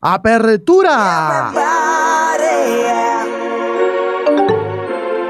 [0.00, 1.50] Apertura.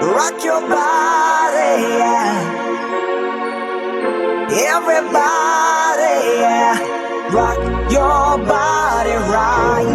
[0.03, 2.37] Rock your body, yeah.
[4.51, 6.77] Everybody, yeah.
[7.33, 7.59] Rock
[7.91, 9.89] your body right.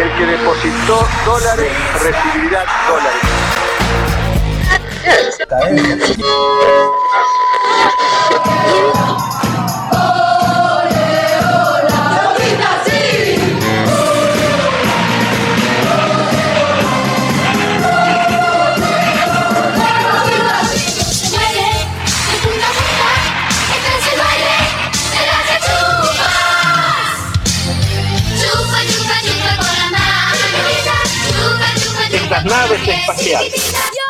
[0.00, 1.72] El que depositó dólares
[2.02, 3.42] recibirá dólares.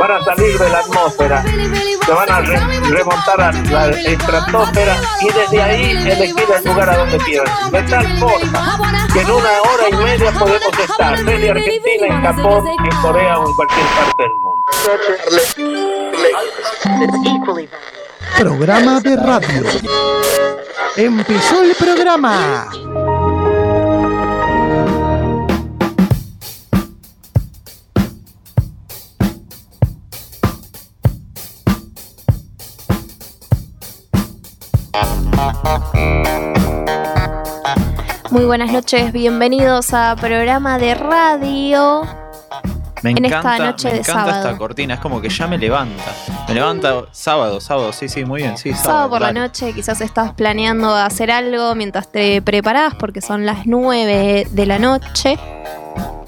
[0.03, 1.45] Van a salir de la atmósfera,
[2.05, 6.97] se van a re- remontar a la estratosfera y desde ahí elegir el lugar a
[6.97, 7.71] donde quieran.
[7.71, 8.79] De tal forma
[9.13, 13.47] que en una hora y media podemos estar desde Argentina, en Japón, en Corea o
[13.49, 14.65] en cualquier parte del mundo.
[18.39, 19.63] Programa de radio.
[20.97, 22.69] Empezó el programa.
[38.31, 42.03] Muy buenas noches, bienvenidos a programa de radio.
[43.03, 44.49] Me en encanta, esta noche me de encanta sábado.
[44.49, 46.13] esta cortina, es como que ya me levanta.
[46.49, 48.89] Me levanta sábado, sábado, sí, sí, muy bien, sí, sábado.
[48.89, 53.67] Sábado por la noche, quizás estás planeando hacer algo mientras te preparás porque son las
[53.67, 55.39] 9 de la noche.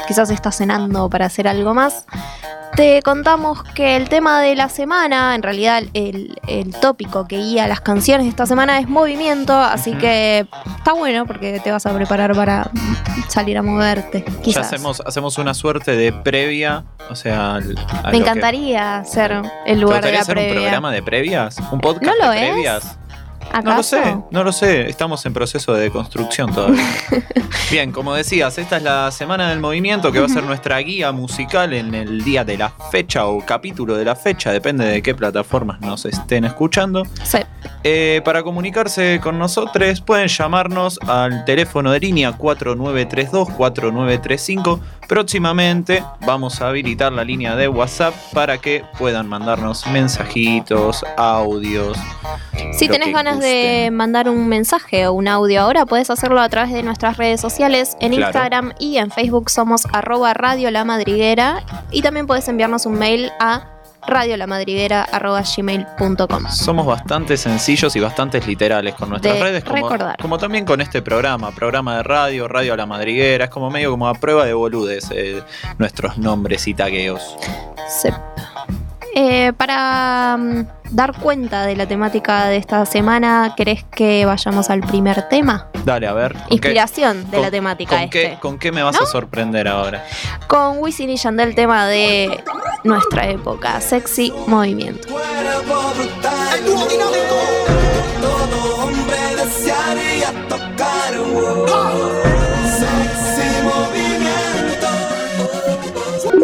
[0.07, 2.07] Quizás estás cenando para hacer algo más.
[2.77, 7.69] Te contamos que el tema de la semana, en realidad el, el tópico que guía
[7.69, 10.45] las canciones de esta semana es movimiento, así que
[10.77, 12.69] está bueno porque te vas a preparar para
[13.29, 14.25] salir a moverte.
[14.45, 19.31] Ya hacemos, hacemos una suerte de previa, o sea, al- Me lo que- encantaría hacer
[19.33, 20.53] el ¿Te lugar de gustaría la hacer previa.
[20.55, 21.57] un programa de previas?
[21.71, 22.99] ¿Un podcast ¿No lo de es?
[23.63, 24.89] No lo sé, no lo sé.
[24.89, 26.85] Estamos en proceso de construcción todavía.
[27.71, 31.13] Bien, como decías, esta es la semana del movimiento que va a ser nuestra guía
[31.13, 35.15] musical en el día de la fecha o capítulo de la fecha, depende de qué
[35.15, 37.05] plataformas nos estén escuchando.
[37.23, 37.39] Sí.
[37.87, 44.81] Eh, para comunicarse con nosotros pueden llamarnos al teléfono de línea 4932-4935.
[45.07, 51.99] Próximamente vamos a habilitar la línea de WhatsApp para que puedan mandarnos mensajitos, audios.
[52.73, 56.73] Si tenés ganas de mandar un mensaje o un audio ahora, puedes hacerlo a través
[56.73, 57.99] de nuestras redes sociales.
[58.01, 58.29] En Claro.
[58.29, 61.63] Instagram y en Facebook somos arroba Radio La Madriguera.
[61.91, 63.74] Y también puedes enviarnos un mail a
[64.07, 66.49] radiolamadriguera.gmail.com.
[66.51, 70.17] Somos bastante sencillos y bastante literales con nuestras De redes, como, recordar.
[70.21, 73.91] como también con este programa, programa de radio, radio a la madriguera, es como medio
[73.91, 75.43] como a prueba de boludes eh,
[75.79, 77.37] nuestros nombres y tagueos.
[78.03, 78.09] Sí.
[79.17, 84.81] Eh, para mm, dar cuenta de la temática de esta semana, ¿querés que vayamos al
[84.81, 85.69] primer tema?
[85.85, 86.33] Dale, a ver.
[86.33, 88.31] ¿con qué- Inspiración de con- la temática ¿Con este.
[88.31, 90.05] qué, ¿Con qué me vas a sorprender ahora?
[90.49, 92.43] Con Wisin y Yandel, tema de
[92.85, 95.09] nuestra época, Sexy Movimiento.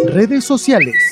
[0.07, 1.10] Redes sociales.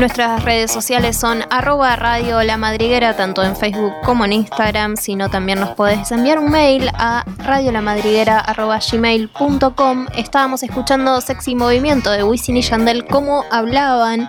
[0.00, 5.28] Nuestras redes sociales son arroba radio la madriguera, tanto en Facebook como en Instagram, sino
[5.28, 10.06] también nos podés enviar un mail a radiolamadriguera.gmail.com.
[10.16, 14.26] Estábamos escuchando Sexy Movimiento de Wisin y Yandel, cómo hablaban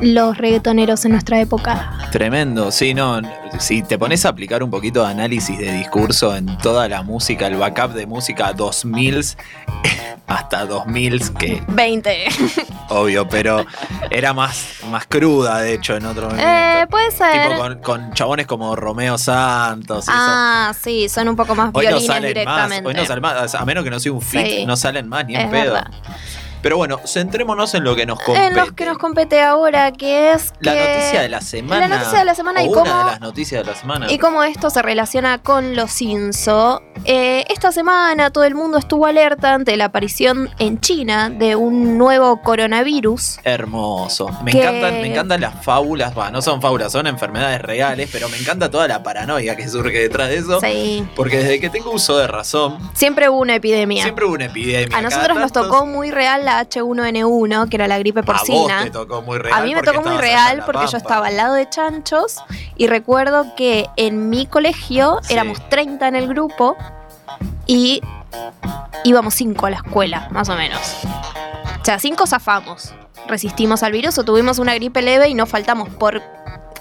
[0.00, 1.92] los reggaetoneros en nuestra época.
[2.12, 3.20] Tremendo, sí, no.
[3.58, 7.46] Si te pones a aplicar un poquito de análisis de discurso en toda la música,
[7.46, 9.24] el backup de música 2000
[10.28, 12.28] hasta 2000 que 20.
[12.90, 13.64] obvio, pero
[14.10, 16.44] era más, más cruda, de hecho, en otro momento.
[16.46, 17.42] Eh, puede ser.
[17.48, 20.18] Tipo con, con chabones como Romeo Santos y eso.
[20.20, 22.88] Ah, sí, son un poco más Hoy no violines salen más, directamente.
[22.88, 24.66] hoy no salen más, a menos que no sea un fit, Sí.
[24.66, 25.72] no salen más ni en pedo.
[25.74, 25.90] verdad.
[26.62, 28.46] Pero bueno, centrémonos en lo que nos compete.
[28.48, 31.86] En los que nos compete ahora, que es la noticia de la semana.
[31.88, 34.10] La noticia de la semana o y una cómo- de las noticias de la semana.
[34.12, 36.82] Y cómo esto se relaciona con los Inso.
[37.04, 41.96] Eh, esta semana todo el mundo estuvo alerta ante la aparición en China de un
[41.96, 43.38] nuevo coronavirus.
[43.44, 44.28] Hermoso.
[44.42, 46.16] Me Que- encantan, me encantan las fábulas.
[46.18, 49.98] Va, no son fábulas, son enfermedades reales, pero me encanta toda la paranoia que surge
[50.00, 50.60] detrás de eso.
[50.60, 51.06] Sí.
[51.14, 54.02] Porque desde que tengo uso de razón, Siempre hubo una epidemia.
[54.02, 54.96] siempre hubo una epidemia.
[54.96, 58.84] A nosotros nos tocó muy real la H1N1, que era la gripe A vos porcina.
[58.84, 59.58] te tocó muy real.
[59.60, 62.42] A mí me tocó muy real porque yo estaba al lado de chanchos
[62.76, 65.34] y recuerdo que en mi colegio Sí.
[65.34, 66.76] éramos 30 en el grupo
[67.66, 68.00] y
[69.04, 70.80] íbamos 5 a la escuela, más o menos.
[71.80, 72.92] O sea, 5 zafamos.
[73.26, 76.22] Resistimos al virus o tuvimos una gripe leve y no faltamos por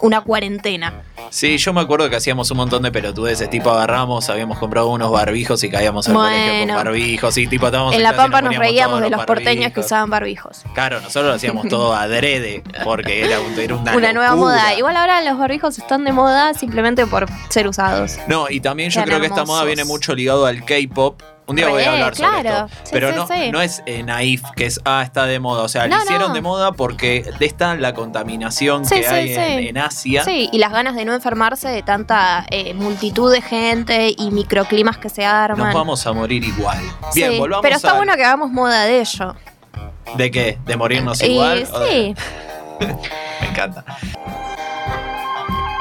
[0.01, 1.01] una cuarentena.
[1.29, 5.11] Sí, yo me acuerdo que hacíamos un montón de pelotudeces, tipo agarramos, habíamos comprado unos
[5.11, 9.01] barbijos y caíamos al colegio con barbijos y tipo estábamos En La Pampa nos reíamos
[9.01, 10.63] de los porteños que usaban barbijos.
[10.73, 14.73] Claro, nosotros lo hacíamos todo adrede, porque era, un- era una, Una nueva moda.
[14.75, 18.17] Igual ahora los barbijos están de moda simplemente por ser usados.
[18.27, 21.21] No, y también yo Eran creo que esta moda viene mucho ligado al K-pop.
[21.47, 22.65] Un día voy a hablar sobre claro.
[22.65, 22.77] esto.
[22.83, 23.51] Sí, Pero sí, no, sí.
[23.53, 25.63] no es eh, naif, que es, ah, está de moda.
[25.63, 26.33] O sea, No, lo hicieron no.
[26.33, 29.67] de moda porque de esta la contaminación Sí, que sí, hay en, sí.
[29.69, 30.23] en Asia.
[30.25, 34.97] Sí, y las ganas de no enfermarse de tanta eh, multitud de gente y microclimas
[34.97, 35.67] que se arman.
[35.67, 36.79] Nos vamos a morir igual.
[37.15, 39.33] Bien, Sí, volvamos pero está a- bueno que hagamos moda de ello.
[40.17, 40.57] ¿De qué?
[40.65, 41.65] ¿De morirnos igual?
[41.71, 42.85] O de- sí,
[43.41, 43.85] Me encanta.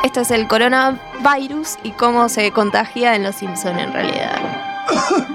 [0.05, 4.39] este es el coronavirus y cómo se contagia en Los Simpson en realidad.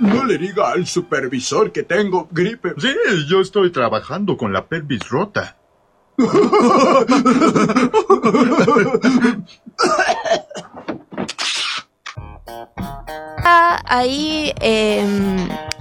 [0.00, 2.74] No le diga al supervisor que tengo gripe.
[2.78, 2.94] Sí,
[3.28, 5.56] yo estoy trabajando con la pelvis rota.
[13.48, 15.04] Ah, Ahí, eh,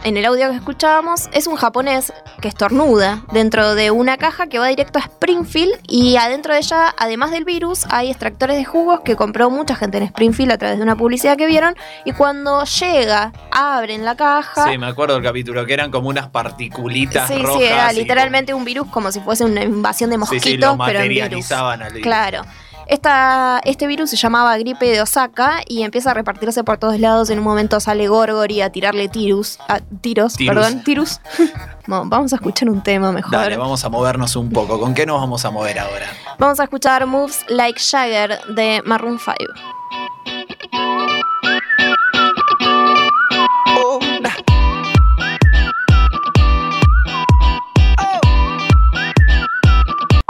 [0.05, 4.59] en el audio que escuchábamos, es un japonés que estornuda dentro de una caja que
[4.59, 8.99] va directo a Springfield y adentro de ella, además del virus, hay extractores de jugos
[9.01, 11.75] que compró mucha gente en Springfield a través de una publicidad que vieron
[12.05, 14.69] y cuando llega, abren la caja.
[14.69, 17.57] Sí, me acuerdo del capítulo, que eran como unas particulitas Sí, rojas.
[17.57, 20.77] sí, era literalmente un virus como si fuese una invasión de como- Sí, mosquitos, sí,
[20.77, 21.51] lo pero en virus.
[21.51, 22.01] al virus.
[22.03, 22.41] Claro.
[22.87, 27.29] Esta, este virus se llamaba gripe de Osaka y empieza a repartirse por todos lados.
[27.29, 30.55] En un momento sale Gorgory a tirarle tirus, a, tiros, Tirus.
[30.55, 31.19] perdón, tirus.
[31.87, 33.31] Bueno, vamos a escuchar un tema mejor.
[33.31, 34.79] Dale, vamos a movernos un poco.
[34.79, 36.07] ¿Con qué nos vamos a mover ahora?
[36.39, 39.35] Vamos a escuchar Moves Like Jagger de Maroon 5.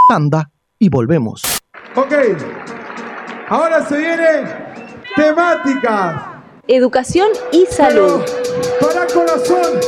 [0.08, 1.42] Tanda y volvemos.
[1.98, 2.12] Ok,
[3.48, 4.44] ahora se viene
[5.16, 6.42] temática.
[6.68, 8.20] Educación y salud.
[8.78, 9.80] Para corazón,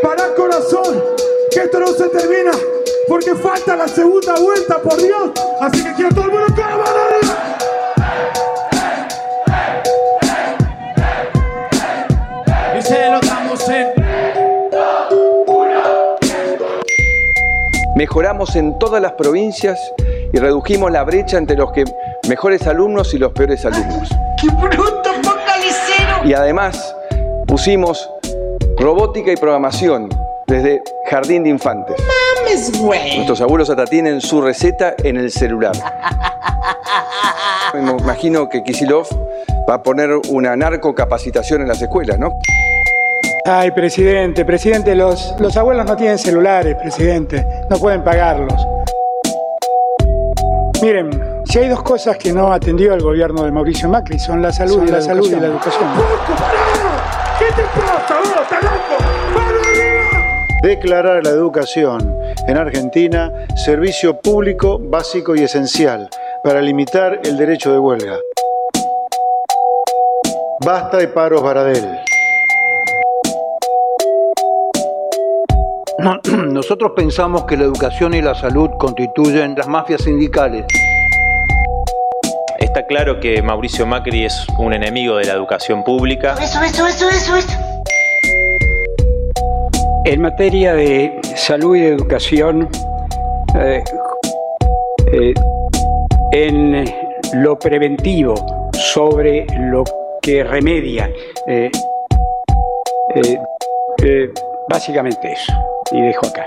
[0.00, 1.02] para corazón,
[1.50, 2.52] que esto no se termina,
[3.08, 5.32] porque falta la segunda vuelta, por Dios.
[5.60, 7.34] Así que quiero todo el mundo con la mano arriba.
[12.78, 13.96] Y se lo damos en
[17.96, 19.80] Mejoramos en todas las provincias
[20.32, 21.84] y redujimos la brecha entre los que
[22.28, 24.08] mejores alumnos y los peores alumnos.
[24.40, 26.24] ¡Qué bruto focalicero!
[26.24, 26.94] Y además
[27.46, 28.10] pusimos
[28.78, 30.08] robótica y programación
[30.46, 31.96] desde jardín de infantes.
[31.98, 33.16] ¡Mames, güey!
[33.16, 35.72] Nuestros abuelos hasta tienen su receta en el celular.
[37.74, 39.06] Me imagino que Kisilov
[39.68, 42.38] va a poner una narcocapacitación en las escuelas, ¿no?
[43.44, 48.66] Ay, presidente, presidente, los, los abuelos no tienen celulares, presidente, no pueden pagarlos.
[50.82, 51.10] Miren,
[51.46, 54.84] si hay dos cosas que no atendió el gobierno de Mauricio Macri, son la salud,
[54.86, 55.88] y, la salud y la educación.
[57.38, 58.42] ¿Qué te pasa, vos?
[58.42, 58.76] ¿Estás loco?
[60.62, 62.14] Declarar la educación
[62.46, 66.08] en Argentina servicio público básico y esencial
[66.44, 68.18] para limitar el derecho de huelga.
[70.64, 72.05] Basta de paros Baradel.
[76.52, 80.64] nosotros pensamos que la educación y la salud constituyen las mafias sindicales.
[82.58, 86.34] Está claro que Mauricio Macri es un enemigo de la educación pública.
[86.40, 87.58] Eso, eso, eso, eso, eso.
[90.04, 92.68] En materia de salud y de educación,
[93.58, 93.82] eh,
[95.12, 95.34] eh,
[96.32, 96.84] en
[97.34, 98.34] lo preventivo
[98.72, 99.84] sobre lo
[100.22, 101.10] que remedia,
[101.46, 101.70] eh,
[103.14, 103.38] eh,
[104.02, 104.30] eh,
[104.68, 105.75] básicamente eso.
[105.92, 106.46] Y dejo acá.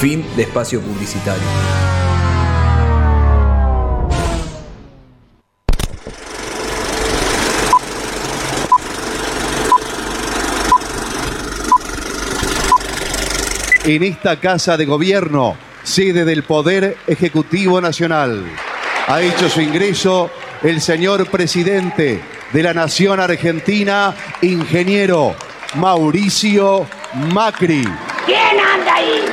[0.00, 1.99] Fin de espacio publicitario.
[13.84, 18.44] En esta Casa de Gobierno, sede del Poder Ejecutivo Nacional.
[19.06, 20.30] Ha hecho su ingreso
[20.62, 22.20] el señor presidente
[22.52, 25.34] de la Nación Argentina, ingeniero
[25.76, 26.86] Mauricio
[27.32, 27.84] Macri.
[28.26, 29.24] ¿Quién anda ahí?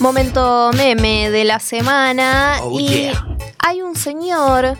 [0.00, 2.56] Momento meme de la semana.
[2.62, 3.26] Oh, y yeah.
[3.58, 4.78] hay un señor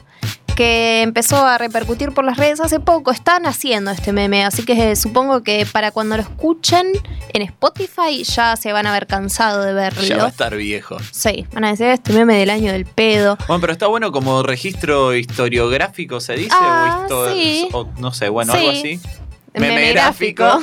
[0.56, 3.10] que empezó a repercutir por las redes hace poco.
[3.10, 6.86] Están haciendo este meme, así que supongo que para cuando lo escuchen
[7.32, 10.02] en Spotify ya se van a haber cansado de verlo.
[10.02, 10.96] Ya va a estar viejo.
[11.12, 13.36] Sí, van a decir este meme del año del pedo.
[13.46, 17.68] Bueno, pero está bueno como registro historiográfico, se dice, Ah, o, sí.
[17.72, 18.58] o no sé, bueno, Sí.
[18.58, 19.00] algo así.
[19.54, 20.60] Memegráfico.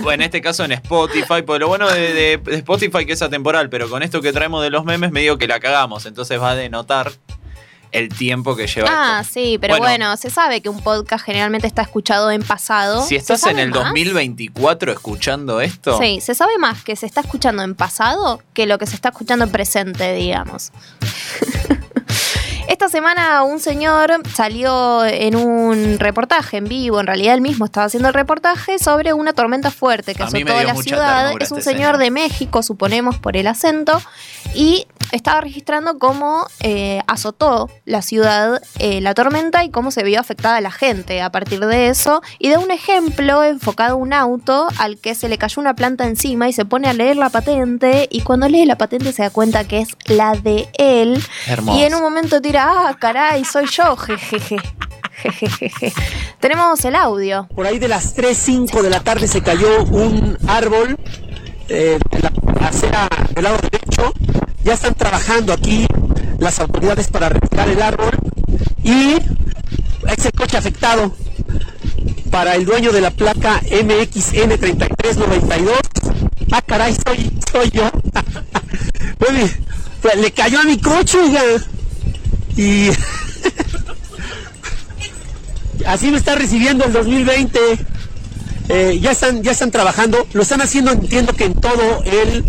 [0.00, 3.22] Bueno, en este caso en Spotify, pues lo bueno de, de- de Spotify que es
[3.22, 6.50] atemporal, pero con esto que traemos de los memes medio que la cagamos, entonces va
[6.50, 7.12] a denotar
[7.92, 9.34] el tiempo que lleva Ah, esto.
[9.34, 9.84] sí, pero Bueno.
[9.84, 13.02] bueno, se sabe que un podcast generalmente está escuchado en pasado.
[13.02, 13.84] Si ¿Se estás en el más?
[13.84, 18.78] 2024 escuchando esto, Sí, se sabe más que se está escuchando en pasado que lo
[18.78, 20.72] que se está escuchando en presente, digamos.
[22.74, 27.86] Esta semana un señor salió en un reportaje en vivo, en realidad él mismo estaba
[27.86, 31.40] haciendo el reportaje sobre una tormenta fuerte que A azotó la ciudad.
[31.40, 31.98] Es un este señor señor.
[31.98, 34.02] de México, suponemos por el acento,
[34.54, 40.18] y estaba registrando cómo eh, azotó la ciudad eh, la tormenta y cómo se vio
[40.18, 42.22] afectada la gente a partir de eso.
[42.38, 46.06] Y da un ejemplo enfocado a un auto al que se le cayó una planta
[46.06, 49.30] encima y se pone a leer la patente y cuando lee la patente se da
[49.30, 51.22] cuenta que es la de él.
[51.46, 51.78] Hermoso.
[51.78, 54.56] Y en un momento tira, ah, caray, soy yo, jejeje.
[56.40, 57.46] Tenemos el audio.
[57.54, 60.98] Por ahí de las 3, 5 de la tarde se cayó un árbol
[61.68, 62.30] eh, de la
[63.34, 64.12] del lado derecho.
[64.64, 65.86] Ya están trabajando aquí
[66.38, 68.12] las autoridades para retirar el árbol
[68.82, 69.16] y
[70.08, 71.14] es el coche afectado
[72.30, 75.72] para el dueño de la placa MXN3392.
[76.52, 77.90] Ah, caray, soy, soy yo.
[79.16, 79.56] Pues,
[80.16, 81.40] le cayó a mi coche, oiga.
[82.56, 82.90] Y
[85.86, 87.58] así me está recibiendo el 2020.
[88.68, 92.44] Eh, ya están, ya están trabajando, lo están haciendo, entiendo que en todo el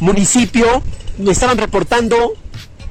[0.00, 0.82] municipio
[1.18, 2.32] me estaban reportando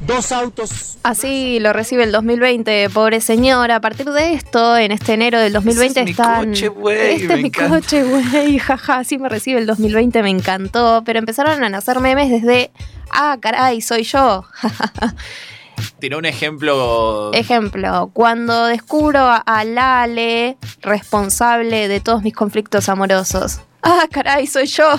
[0.07, 0.97] dos autos.
[1.03, 3.71] Así lo recibe el 2020, pobre señor.
[3.71, 7.33] A partir de esto, en este enero del 2020 Ese es mi coche, güey, Este
[7.33, 7.75] es mi encanta.
[7.81, 8.59] coche, güey.
[8.59, 11.03] Jaja, así me recibe el 2020, me encantó.
[11.05, 12.71] Pero empezaron a nacer memes desde.
[13.11, 14.45] Ah, caray, soy yo.
[15.99, 17.31] Tiró un ejemplo.
[17.33, 23.59] Ejemplo, cuando descubro a- Lale responsable de todos mis conflictos amorosos.
[23.81, 24.89] Ah, caray, soy yo.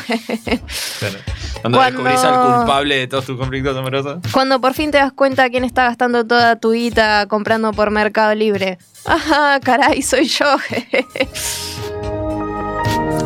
[1.61, 4.19] Cuando, Cuando- descubrís al culpable de todos tus conflictos amorosos.
[4.33, 8.35] Cuando por fin te das cuenta quién está gastando toda tu guita comprando por Mercado
[8.35, 8.79] Libre.
[9.05, 10.47] Ajá, caray, soy yo.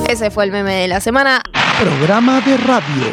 [0.08, 1.42] Ese fue el meme de la semana.
[1.80, 3.04] Programa de radio.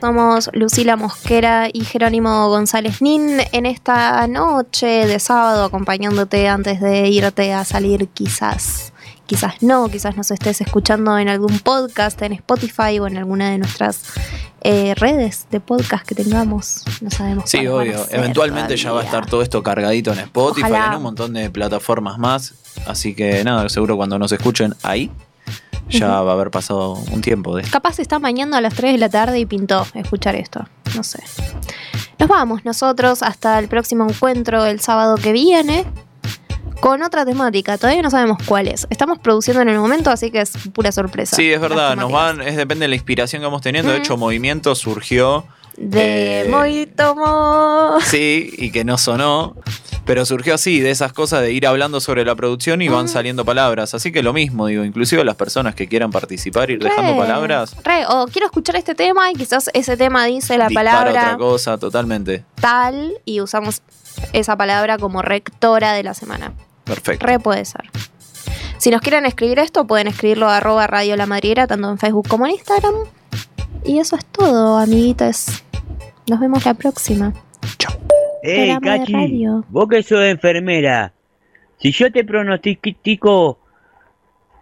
[0.00, 7.08] Somos Lucila Mosquera y Jerónimo González Nin en esta noche de sábado acompañándote antes de
[7.08, 8.92] irte a salir quizás.
[9.26, 13.58] Quizás no, quizás nos estés escuchando en algún podcast, en Spotify o en alguna de
[13.58, 14.04] nuestras
[14.62, 16.84] eh, redes de podcast que tengamos.
[17.00, 17.50] No sabemos.
[17.50, 18.06] Sí, obvio.
[18.10, 20.86] Eventualmente ya va a estar todo esto cargadito en Spotify, Ojalá.
[20.92, 22.54] en un montón de plataformas más.
[22.86, 25.10] Así que nada, seguro cuando nos escuchen ahí,
[25.88, 28.92] ya va a haber pasado un tiempo de Capaz se está mañana a las 3
[28.92, 30.66] de la tarde y pintó escuchar esto.
[30.94, 31.22] No sé.
[32.18, 35.84] Nos vamos nosotros hasta el próximo encuentro el sábado que viene
[36.80, 37.78] con otra temática.
[37.78, 38.86] Todavía no sabemos cuál es.
[38.90, 41.36] Estamos produciendo en el momento, así que es pura sorpresa.
[41.36, 43.92] Sí, es verdad, nos van, es depende de la inspiración que vamos teniendo.
[43.92, 45.46] De hecho, Movimiento surgió.
[45.78, 47.98] De eh, Mojito Mo.
[48.04, 49.54] Sí, y que no sonó.
[50.04, 53.44] Pero surgió así, de esas cosas de ir hablando sobre la producción y van saliendo
[53.44, 53.92] palabras.
[53.92, 57.76] Así que lo mismo, digo, inclusive las personas que quieran participar, ir dejando palabras.
[57.84, 61.36] re, o quiero escuchar este tema y quizás ese tema dice la dispara palabra otra
[61.36, 62.42] cosa, totalmente.
[62.58, 63.82] tal y usamos
[64.32, 66.54] esa palabra como rectora de la semana.
[66.84, 67.26] Perfecto.
[67.26, 67.90] Re puede ser.
[68.78, 72.28] Si nos quieren escribir esto, pueden escribirlo a arroba Radio La Madriera, tanto en Facebook
[72.28, 72.94] como en Instagram.
[73.84, 75.64] Y eso es todo, amiguitas.
[76.28, 77.32] Nos vemos la próxima.
[78.42, 79.64] Ey, Programa de Cachi, radio.
[79.68, 81.12] vos que sos enfermera,
[81.78, 83.58] si yo te pronostico,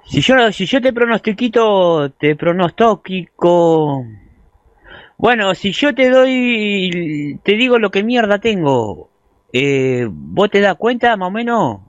[0.05, 4.05] si yo, si yo te pronostiquito, te pronostico,
[5.19, 9.11] bueno, si yo te doy, te digo lo que mierda tengo,
[9.53, 11.81] eh, ¿vos te das cuenta más o menos?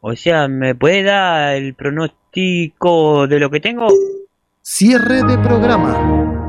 [0.00, 3.86] O sea, ¿me puede dar el pronóstico de lo que tengo?
[4.62, 6.41] Cierre de programa.